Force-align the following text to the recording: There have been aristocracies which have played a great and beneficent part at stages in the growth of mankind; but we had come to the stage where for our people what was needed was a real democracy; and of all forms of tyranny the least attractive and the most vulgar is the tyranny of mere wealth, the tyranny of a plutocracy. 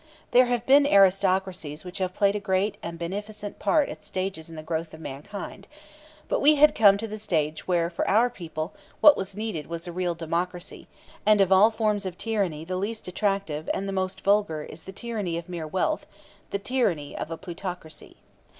There 0.31 0.47
have 0.47 0.65
been 0.65 0.87
aristocracies 0.87 1.83
which 1.85 1.99
have 1.99 2.15
played 2.15 2.35
a 2.35 2.39
great 2.39 2.75
and 2.81 2.97
beneficent 2.97 3.59
part 3.59 3.87
at 3.87 4.03
stages 4.03 4.49
in 4.49 4.55
the 4.55 4.63
growth 4.63 4.95
of 4.95 4.99
mankind; 4.99 5.67
but 6.27 6.41
we 6.41 6.55
had 6.55 6.73
come 6.73 6.97
to 6.97 7.07
the 7.07 7.19
stage 7.19 7.67
where 7.67 7.87
for 7.91 8.07
our 8.09 8.27
people 8.27 8.73
what 8.99 9.15
was 9.15 9.35
needed 9.35 9.67
was 9.67 9.85
a 9.87 9.91
real 9.91 10.15
democracy; 10.15 10.87
and 11.23 11.39
of 11.39 11.51
all 11.51 11.69
forms 11.69 12.07
of 12.07 12.17
tyranny 12.17 12.65
the 12.65 12.77
least 12.77 13.07
attractive 13.07 13.69
and 13.75 13.87
the 13.87 13.93
most 13.93 14.21
vulgar 14.21 14.63
is 14.63 14.85
the 14.85 14.91
tyranny 14.91 15.37
of 15.37 15.47
mere 15.47 15.67
wealth, 15.67 16.07
the 16.49 16.57
tyranny 16.57 17.15
of 17.15 17.29
a 17.29 17.37
plutocracy. 17.37 18.17